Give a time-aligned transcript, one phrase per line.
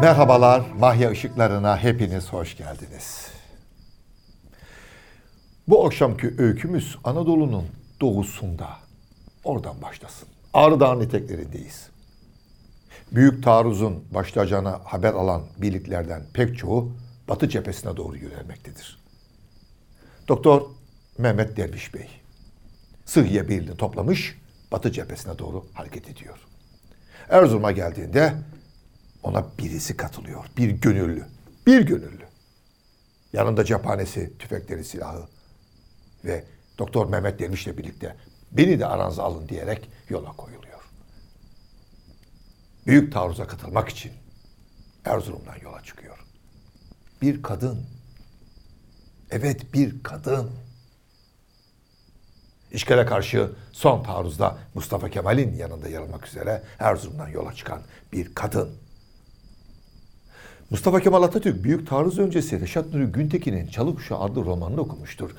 [0.00, 3.26] Merhabalar, Mahya Işıklarına hepiniz hoş geldiniz.
[5.68, 7.64] Bu akşamki öykümüz Anadolu'nun
[8.00, 8.68] doğusunda.
[9.44, 10.28] Oradan başlasın.
[10.54, 11.88] Dağı'nın eteklerindeyiz.
[13.12, 16.92] Büyük taarruzun başlayacağına haber alan birliklerden pek çoğu
[17.28, 18.98] Batı cephesine doğru yönelmektedir.
[20.28, 20.62] Doktor
[21.18, 22.08] Mehmet Derviş Bey,
[23.04, 24.38] Sıhhiye Birliği'ni toplamış,
[24.72, 26.38] Batı cephesine doğru hareket ediyor.
[27.28, 28.34] Erzurum'a geldiğinde
[29.22, 30.44] ona birisi katılıyor.
[30.56, 31.26] Bir gönüllü.
[31.66, 32.24] Bir gönüllü.
[33.32, 35.22] Yanında cephanesi, tüfekleri, silahı
[36.24, 36.44] ve
[36.78, 38.16] Doktor Mehmet Derviş'le birlikte
[38.52, 40.80] beni de aranıza alın diyerek yola koyuluyor.
[42.86, 44.12] Büyük taarruza katılmak için
[45.04, 46.18] Erzurum'dan yola çıkıyor.
[47.22, 47.86] Bir kadın.
[49.30, 50.50] Evet bir kadın.
[52.72, 58.70] İşgale karşı son taarruzda Mustafa Kemal'in yanında yer almak üzere Erzurum'dan yola çıkan bir kadın.
[60.70, 65.30] Mustafa Kemal Atatürk büyük taarruz öncesi Reşat Nuri Güntekin'in Çalıkuşağı adlı romanını okumuştur.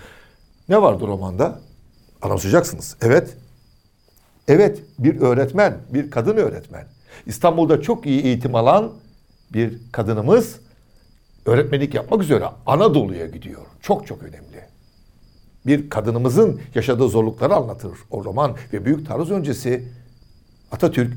[0.69, 1.59] Ne vardı romanda?
[2.21, 2.97] Anımsayacaksınız.
[3.01, 3.37] Evet.
[4.47, 6.85] Evet bir öğretmen, bir kadın öğretmen.
[7.25, 8.91] İstanbul'da çok iyi eğitim alan
[9.53, 10.59] bir kadınımız
[11.45, 13.61] öğretmenlik yapmak üzere Anadolu'ya gidiyor.
[13.81, 14.65] Çok çok önemli.
[15.65, 19.83] Bir kadınımızın yaşadığı zorlukları anlatır o roman ve Büyük Taarruz öncesi
[20.71, 21.13] Atatürk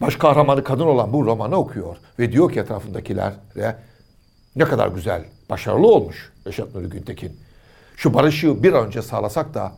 [0.00, 3.76] baş kahramanı kadın olan bu romanı okuyor ve diyor ki etrafındakilere
[4.56, 7.40] ne kadar güzel, başarılı olmuş Reşat Nuri Güntekin.
[7.96, 9.72] Şu barışı bir önce sağlasak da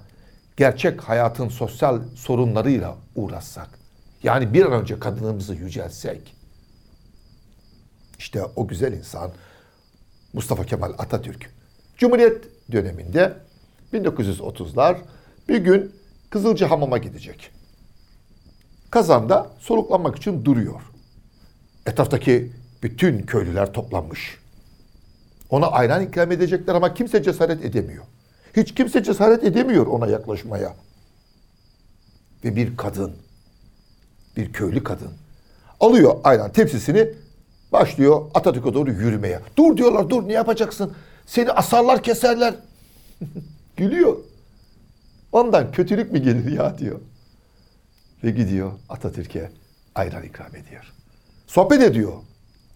[0.57, 3.69] gerçek hayatın sosyal sorunlarıyla uğraşsak.
[4.23, 6.37] Yani bir an önce kadınımızı yüceltsek.
[8.19, 9.31] İşte o güzel insan
[10.33, 11.51] Mustafa Kemal Atatürk.
[11.97, 13.37] Cumhuriyet döneminde
[13.93, 14.97] 1930'lar
[15.49, 15.95] bir gün
[16.31, 17.51] Kızılcahamam'a gidecek.
[18.91, 20.81] Kazanda soluklanmak için duruyor.
[21.87, 24.39] Etraftaki bütün köylüler toplanmış.
[25.51, 28.05] Ona ayran ikram edecekler ama kimse cesaret edemiyor.
[28.57, 30.75] Hiç kimse cesaret edemiyor ona yaklaşmaya.
[32.45, 33.13] Ve bir kadın,
[34.37, 35.11] bir köylü kadın
[35.81, 37.09] alıyor ayran tepsisini
[37.73, 39.41] başlıyor Atatürk'e doğru yürümeye.
[39.57, 40.93] Dur diyorlar dur ne yapacaksın?
[41.27, 42.55] Seni asarlar keserler.
[43.77, 44.17] Gülüyor.
[45.33, 47.01] Ondan kötülük mü gelir ya diyor.
[48.25, 49.51] Ve gidiyor Atatürk'e
[49.95, 50.93] ayran ikram ediyor.
[51.47, 52.13] Sohbet ediyor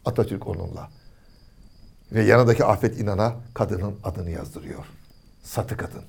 [0.05, 0.89] Atatürk onunla.
[2.13, 4.85] Ve yanındaki Afet İnan'a kadının adını yazdırıyor.
[5.43, 6.05] Satı Kadın.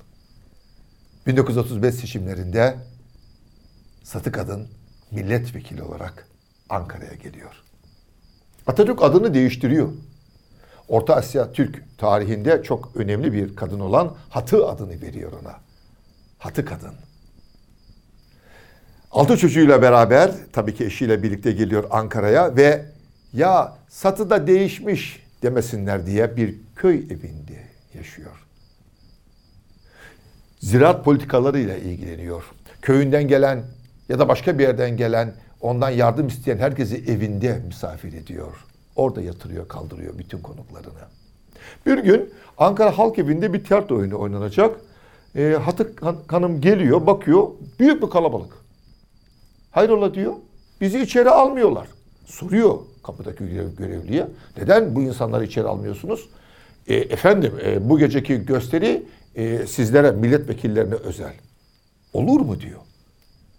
[1.26, 2.76] 1935 seçimlerinde
[4.02, 4.68] Satı Kadın
[5.10, 6.28] milletvekili olarak
[6.68, 7.62] Ankara'ya geliyor.
[8.66, 9.92] Atatürk adını değiştiriyor.
[10.88, 15.60] Orta Asya Türk tarihinde çok önemli bir kadın olan Hatı adını veriyor ona.
[16.38, 16.94] Hatı Kadın.
[19.16, 22.84] Altı çocuğuyla beraber tabii ki eşiyle birlikte geliyor Ankara'ya ve
[23.32, 27.60] ya satı da değişmiş demesinler diye bir köy evinde
[27.94, 28.46] yaşıyor.
[30.60, 32.44] Ziraat politikalarıyla ilgileniyor.
[32.82, 33.62] Köyünden gelen
[34.08, 38.52] ya da başka bir yerden gelen ondan yardım isteyen herkesi evinde misafir ediyor.
[38.96, 41.04] Orada yatırıyor, kaldırıyor bütün konuklarını.
[41.86, 44.80] Bir gün Ankara Halk Evi'nde bir tiyatro oyunu oynanacak.
[45.36, 45.92] E, Hatı
[46.28, 47.48] Hanım geliyor, bakıyor.
[47.78, 48.65] Büyük bir kalabalık.
[49.76, 50.32] Hayrola diyor.
[50.80, 51.88] Bizi içeri almıyorlar.
[52.26, 53.44] Soruyor kapıdaki
[53.78, 54.28] görevliye.
[54.56, 56.28] Neden bu insanları içeri almıyorsunuz?
[56.86, 61.32] E, efendim e, bu geceki gösteri e, sizlere milletvekillerine özel.
[62.12, 62.80] Olur mu diyor.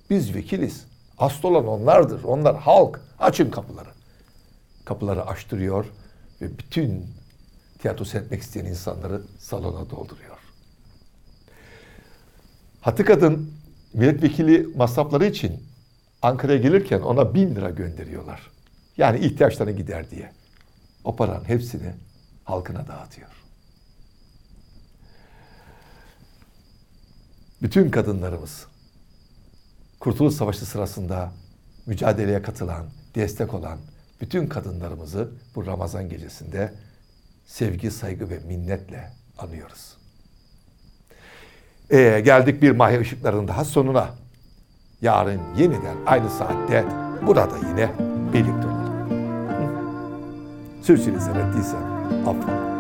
[0.09, 0.85] Biz vekiliz.
[1.17, 2.23] Asıl olan onlardır.
[2.23, 3.01] Onlar halk.
[3.19, 3.89] Açın kapıları.
[4.85, 5.85] Kapıları açtırıyor
[6.41, 7.05] ve bütün
[7.79, 10.37] tiyatro seyretmek isteyen insanları salona dolduruyor.
[12.81, 13.51] Hatı kadın
[13.93, 15.66] milletvekili masrafları için
[16.27, 18.51] Ankara'ya gelirken ona bin lira gönderiyorlar.
[18.97, 20.31] Yani ihtiyaçlarını gider diye.
[21.03, 21.93] O paranın hepsini
[22.43, 23.29] halkına dağıtıyor.
[27.61, 28.67] Bütün kadınlarımız
[29.99, 31.31] Kurtuluş Savaşı sırasında
[31.85, 32.85] mücadeleye katılan,
[33.15, 33.79] destek olan
[34.21, 36.73] bütün kadınlarımızı bu Ramazan gecesinde
[37.45, 39.97] sevgi, saygı ve minnetle anıyoruz.
[41.91, 44.26] Ee, geldik bir mahya ışıkların daha sonuna.
[45.01, 46.85] Yarın yeniden aynı saatte
[47.27, 47.89] burada yine
[48.33, 48.87] birlikte olalım.
[50.81, 51.81] Sürçülisan ettiysem
[52.27, 52.76] affola.